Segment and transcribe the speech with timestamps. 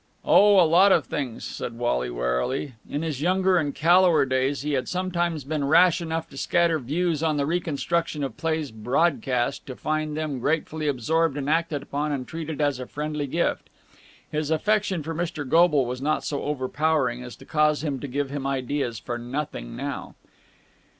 [0.25, 2.73] "Oh, a lot of things," said Wally warily.
[2.89, 7.21] In his younger and callower days he had sometimes been rash enough to scatter views
[7.21, 12.27] on the reconstruction of plays broadcast, to find them gratefully absorbed and acted upon and
[12.27, 13.69] treated as a friendly gift.
[14.27, 15.47] His affection for Mr.
[15.47, 19.75] Goble was not so overpowering as to cause him to give him ideas for nothing
[19.75, 20.15] now.